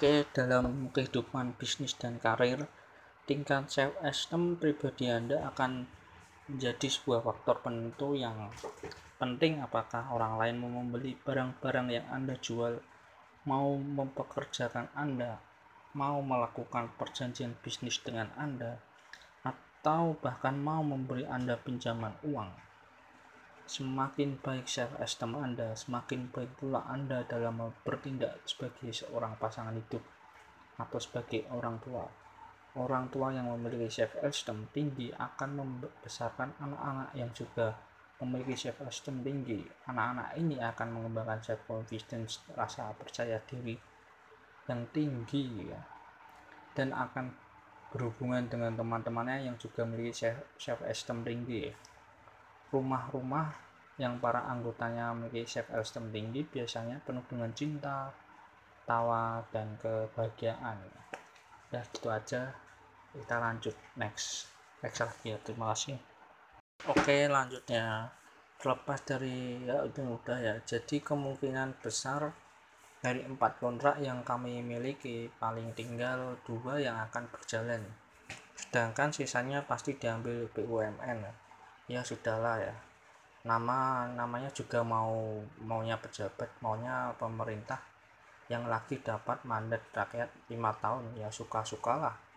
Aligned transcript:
Oke, 0.00 0.24
dalam 0.32 0.88
kehidupan 0.96 1.60
bisnis 1.60 1.92
dan 1.92 2.16
karir, 2.16 2.64
tingkat 3.28 3.68
self 3.68 3.92
esteem 4.00 4.56
pribadi 4.56 5.12
Anda 5.12 5.44
akan 5.52 5.84
menjadi 6.48 6.88
sebuah 6.88 7.20
faktor 7.20 7.60
penentu 7.60 8.16
yang 8.16 8.48
penting. 9.20 9.60
Apakah 9.60 10.08
orang 10.08 10.40
lain 10.40 10.56
mau 10.56 10.72
membeli 10.80 11.20
barang-barang 11.20 11.92
yang 11.92 12.08
Anda 12.08 12.32
jual, 12.40 12.80
mau 13.44 13.76
mempekerjakan 13.76 14.88
Anda, 14.96 15.36
mau 15.92 16.24
melakukan 16.24 16.96
perjanjian 16.96 17.60
bisnis 17.60 18.00
dengan 18.00 18.32
Anda, 18.40 18.80
atau 19.44 20.16
bahkan 20.16 20.56
mau 20.56 20.80
memberi 20.80 21.28
Anda 21.28 21.60
pinjaman 21.60 22.16
uang 22.24 22.69
semakin 23.70 24.34
baik 24.42 24.66
self 24.66 24.98
esteem 24.98 25.38
Anda, 25.38 25.78
semakin 25.78 26.34
baik 26.34 26.58
pula 26.58 26.82
Anda 26.90 27.22
dalam 27.22 27.70
bertindak 27.86 28.42
sebagai 28.42 28.90
seorang 28.90 29.38
pasangan 29.38 29.78
hidup 29.78 30.02
atau 30.74 30.98
sebagai 30.98 31.46
orang 31.54 31.78
tua. 31.78 32.02
Orang 32.74 33.14
tua 33.14 33.30
yang 33.30 33.46
memiliki 33.46 34.02
self 34.02 34.18
esteem 34.26 34.66
tinggi 34.74 35.14
akan 35.14 35.62
membesarkan 35.62 36.58
anak-anak 36.58 37.14
yang 37.14 37.30
juga 37.30 37.78
memiliki 38.18 38.58
self 38.58 38.82
esteem 38.90 39.22
tinggi. 39.22 39.62
Anak-anak 39.86 40.34
ini 40.34 40.58
akan 40.58 40.88
mengembangkan 40.90 41.38
self 41.38 41.62
confidence, 41.70 42.42
rasa 42.58 42.90
percaya 42.98 43.38
diri 43.46 43.78
yang 44.66 44.82
tinggi 44.90 45.70
ya. 45.70 45.78
Dan 46.74 46.90
akan 46.90 47.30
berhubungan 47.94 48.50
dengan 48.50 48.74
teman-temannya 48.74 49.46
yang 49.46 49.54
juga 49.62 49.86
memiliki 49.86 50.26
self 50.58 50.82
esteem 50.90 51.22
tinggi 51.22 51.70
rumah-rumah 52.70 53.50
yang 54.00 54.16
para 54.16 54.48
anggotanya 54.48 55.12
memiliki 55.12 55.44
self 55.44 55.68
esteem 55.76 56.08
tinggi 56.08 56.40
biasanya 56.48 57.04
penuh 57.04 57.20
dengan 57.28 57.52
cinta, 57.52 58.08
tawa, 58.88 59.44
dan 59.52 59.76
kebahagiaan. 59.76 60.80
Ya 61.68 61.84
gitu 61.92 62.08
aja. 62.08 62.50
Kita 63.12 63.36
lanjut 63.36 63.76
next. 64.00 64.48
Next 64.80 65.04
lagi 65.04 65.36
ya. 65.36 65.38
Terima 65.44 65.76
kasih. 65.76 66.00
Oke 66.88 67.28
lanjutnya. 67.28 68.08
Terlepas 68.56 69.04
dari 69.04 69.60
ya 69.68 69.84
itu 69.84 70.00
mudah 70.00 70.38
ya. 70.40 70.54
Jadi 70.64 71.04
kemungkinan 71.04 71.76
besar 71.84 72.32
dari 73.00 73.24
empat 73.24 73.60
kontrak 73.60 74.00
yang 74.00 74.24
kami 74.24 74.60
miliki 74.64 75.28
paling 75.40 75.76
tinggal 75.76 76.40
dua 76.48 76.80
yang 76.80 76.96
akan 77.04 77.28
berjalan. 77.28 77.84
Sedangkan 78.56 79.12
sisanya 79.12 79.64
pasti 79.64 79.96
diambil 79.96 80.48
BUMN. 80.52 81.49
Ya 81.90 81.98
ya 81.98 82.02
sudahlah 82.06 82.62
ya. 82.62 82.74
Nama 83.42 84.06
namanya 84.14 84.54
juga 84.54 84.86
mau 84.86 85.42
maunya 85.58 85.98
pejabat 85.98 86.62
maunya 86.62 87.10
pemerintah 87.18 87.82
yang 88.46 88.70
lagi 88.70 89.02
dapat 89.02 89.42
mandat 89.42 89.82
rakyat 89.90 90.30
lima 90.50 90.70
tahun 90.78 91.18
ya 91.18 91.30
suka 91.30 91.62
sukalah 91.62 92.30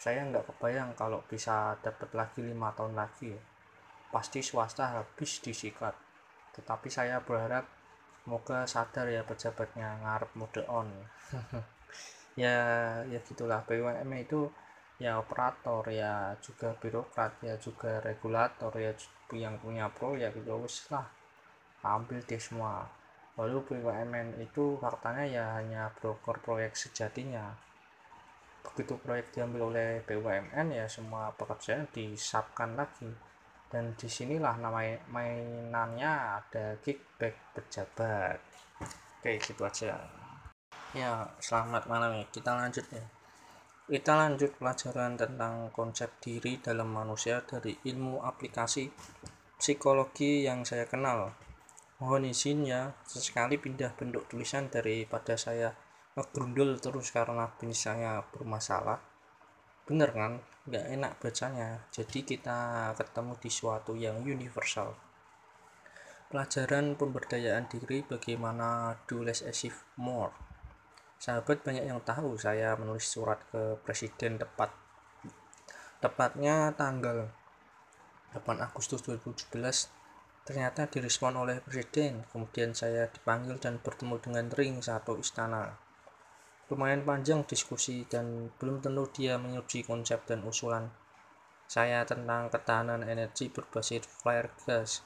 saya 0.00 0.24
nggak 0.24 0.48
kebayang 0.48 0.96
kalau 0.96 1.20
bisa 1.28 1.76
dapat 1.84 2.08
lagi 2.16 2.40
lima 2.40 2.72
tahun 2.72 2.96
lagi 2.96 3.36
pasti 4.08 4.40
swasta 4.40 4.96
habis 4.96 5.44
disikat. 5.44 5.92
Tetapi 6.56 6.88
saya 6.88 7.20
berharap 7.20 7.68
semoga 8.24 8.64
sadar 8.64 9.12
ya 9.12 9.20
pejabatnya 9.28 10.00
ngarep 10.00 10.32
mode 10.34 10.64
on. 10.66 10.88
Ya 12.38 12.56
ya 13.10 13.18
gitulah 13.26 13.60
BUMN 13.66 14.22
itu 14.22 14.48
ya 15.00 15.16
operator 15.16 15.80
ya 15.88 16.36
juga 16.44 16.76
birokrat 16.76 17.40
ya 17.40 17.56
juga 17.56 18.04
regulator 18.04 18.68
ya 18.76 18.92
yang 19.32 19.56
punya 19.56 19.88
proyek 19.88 20.36
itu 20.36 20.52
wis 20.60 20.84
lah 20.92 21.08
ambil 21.80 22.20
deh 22.20 22.36
semua. 22.36 22.84
Lalu 23.40 23.64
BUMN 23.64 24.36
itu 24.44 24.76
faktanya 24.76 25.24
ya 25.24 25.44
hanya 25.56 25.88
broker 25.96 26.36
proyek 26.44 26.76
sejatinya. 26.76 27.56
Begitu 28.60 29.00
proyek 29.00 29.32
diambil 29.32 29.72
oleh 29.72 30.04
BUMN 30.04 30.76
ya 30.76 30.84
semua 30.84 31.32
pekerjaan 31.32 31.88
disapkan 31.88 32.76
lagi. 32.76 33.08
Dan 33.70 33.96
di 33.96 34.10
sinilah 34.10 34.60
nama 34.60 34.82
mainannya 35.08 36.12
ada 36.42 36.76
kickback 36.84 37.56
pejabat. 37.56 38.36
Oke 39.16 39.40
gitu 39.40 39.64
aja. 39.64 39.96
Ya 40.92 41.24
selamat 41.40 41.88
malam 41.88 42.20
ya. 42.20 42.24
Kita 42.28 42.52
lanjut 42.52 42.84
ya 42.92 43.19
kita 43.90 44.14
lanjut 44.14 44.54
pelajaran 44.54 45.18
tentang 45.18 45.74
konsep 45.74 46.14
diri 46.22 46.62
dalam 46.62 46.94
manusia 46.94 47.42
dari 47.42 47.74
ilmu 47.74 48.22
aplikasi 48.22 48.86
psikologi 49.58 50.46
yang 50.46 50.62
saya 50.62 50.86
kenal. 50.86 51.34
Mohon 51.98 52.30
izin 52.30 52.70
ya, 52.70 52.94
sesekali 53.02 53.58
pindah 53.58 53.90
bentuk 53.98 54.30
tulisan 54.30 54.70
daripada 54.70 55.34
saya 55.34 55.74
ngegrundul 56.14 56.78
terus 56.78 57.10
karena 57.10 57.50
bin 57.58 57.74
saya 57.74 58.22
bermasalah. 58.30 59.02
Bener 59.82 60.14
kan? 60.14 60.38
Nggak 60.70 60.86
enak 60.86 61.12
bacanya. 61.18 61.82
Jadi 61.90 62.22
kita 62.22 62.94
ketemu 62.94 63.42
di 63.42 63.50
suatu 63.50 63.98
yang 63.98 64.22
universal. 64.22 64.94
Pelajaran 66.30 66.94
pemberdayaan 66.94 67.66
diri 67.66 68.06
bagaimana 68.06 68.94
do 69.10 69.26
less 69.26 69.42
achieve 69.42 69.82
more 69.98 70.49
sahabat 71.20 71.60
banyak 71.60 71.84
yang 71.84 72.00
tahu 72.00 72.40
saya 72.40 72.72
menulis 72.80 73.04
surat 73.04 73.36
ke 73.52 73.76
presiden 73.84 74.40
tepat 74.40 74.72
tepatnya 76.00 76.72
tanggal 76.72 77.28
8 78.32 78.40
Agustus 78.64 79.04
2017 79.04 79.52
ternyata 80.48 80.88
direspon 80.88 81.36
oleh 81.36 81.60
presiden 81.60 82.24
kemudian 82.32 82.72
saya 82.72 83.04
dipanggil 83.12 83.60
dan 83.60 83.76
bertemu 83.84 84.16
dengan 84.16 84.48
ring 84.48 84.80
satu 84.80 85.20
istana. 85.20 85.76
Lumayan 86.72 87.04
panjang 87.04 87.44
diskusi 87.44 88.08
dan 88.08 88.48
belum 88.56 88.80
tentu 88.80 89.04
dia 89.12 89.36
menyetujui 89.36 89.84
konsep 89.84 90.24
dan 90.24 90.40
usulan. 90.48 90.88
Saya 91.68 92.08
tentang 92.08 92.48
ketahanan 92.48 93.04
energi 93.04 93.52
berbasis 93.52 94.08
flare 94.08 94.56
gas 94.64 95.04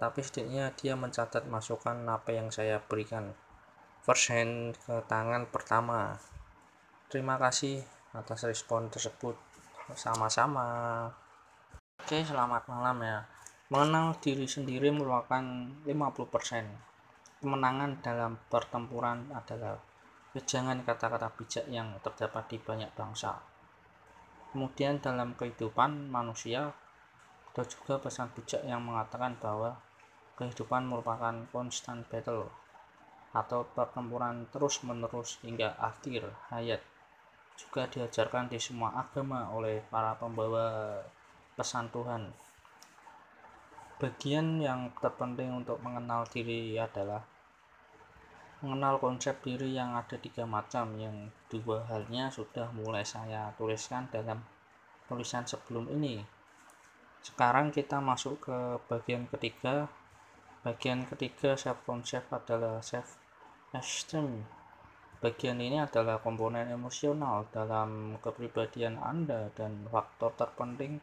tapi 0.00 0.24
setidaknya 0.24 0.72
dia 0.72 0.96
mencatat 0.96 1.44
masukan 1.44 2.00
apa 2.08 2.32
yang 2.32 2.48
saya 2.48 2.80
berikan 2.80 3.36
first 4.00 4.32
hand 4.32 4.76
ke 4.80 5.04
tangan 5.04 5.44
pertama. 5.48 6.16
Terima 7.12 7.36
kasih 7.36 7.84
atas 8.16 8.48
respon 8.48 8.88
tersebut. 8.88 9.36
Sama-sama. 9.92 11.04
Oke 12.00 12.24
selamat 12.24 12.64
malam 12.70 12.96
ya. 13.04 13.18
Mengenal 13.70 14.16
diri 14.18 14.48
sendiri 14.48 14.88
merupakan 14.90 15.44
50% 15.86 17.44
kemenangan 17.44 18.02
dalam 18.02 18.36
pertempuran 18.48 19.30
adalah 19.32 19.78
kejangan 20.32 20.82
kata-kata 20.86 21.28
bijak 21.34 21.66
yang 21.68 21.96
terdapat 22.00 22.46
di 22.50 22.58
banyak 22.60 22.90
bangsa. 22.94 23.38
Kemudian 24.50 24.98
dalam 24.98 25.38
kehidupan 25.38 26.10
manusia 26.10 26.72
ada 27.50 27.62
juga 27.66 27.98
pesan 27.98 28.30
bijak 28.34 28.62
yang 28.62 28.82
mengatakan 28.82 29.34
bahwa 29.38 29.78
kehidupan 30.38 30.86
merupakan 30.86 31.34
constant 31.50 32.06
battle 32.06 32.48
atau 33.30 33.62
pertempuran 33.62 34.50
terus-menerus 34.50 35.38
hingga 35.46 35.78
akhir 35.78 36.26
hayat 36.50 36.82
juga 37.60 37.86
diajarkan 37.86 38.48
di 38.48 38.56
semua 38.56 38.96
agama 38.96 39.52
oleh 39.52 39.84
para 39.92 40.16
pembawa 40.16 40.98
pesan 41.54 41.92
Tuhan. 41.92 42.32
Bagian 44.00 44.56
yang 44.64 44.88
terpenting 44.96 45.52
untuk 45.52 45.76
mengenal 45.84 46.24
diri 46.24 46.80
adalah 46.80 47.20
mengenal 48.64 48.96
konsep 48.96 49.40
diri 49.44 49.76
yang 49.76 49.92
ada 49.92 50.16
tiga 50.16 50.48
macam 50.48 50.96
yang 50.96 51.28
dua 51.52 51.84
halnya 51.88 52.32
sudah 52.32 52.72
mulai 52.72 53.04
saya 53.04 53.52
tuliskan 53.60 54.08
dalam 54.08 54.40
tulisan 55.04 55.44
sebelum 55.44 55.88
ini. 55.92 56.24
Sekarang 57.20 57.68
kita 57.68 58.00
masuk 58.00 58.40
ke 58.48 58.56
bagian 58.88 59.28
ketiga. 59.28 59.88
Bagian 60.60 61.08
ketiga 61.08 61.56
self 61.56 61.80
concept 61.88 62.28
adalah 62.36 62.84
self 62.84 63.16
Esteem. 63.72 64.44
Bagian 65.20 65.56
ini 65.60 65.80
adalah 65.80 66.20
komponen 66.20 66.68
emosional 66.68 67.48
dalam 67.48 68.20
kepribadian 68.20 69.00
Anda 69.00 69.52
dan 69.56 69.88
faktor 69.88 70.36
terpenting 70.36 71.00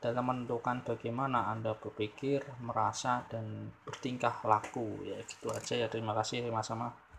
dalam 0.00 0.28
menentukan 0.28 0.84
bagaimana 0.84 1.48
Anda 1.48 1.72
berpikir, 1.72 2.44
merasa, 2.60 3.24
dan 3.32 3.72
bertingkah 3.84 4.44
laku. 4.44 5.04
Ya 5.04 5.20
gitu 5.24 5.48
aja 5.48 5.74
ya. 5.76 5.88
Terima 5.88 6.12
kasih 6.12 6.44
sama-sama. 6.48 6.92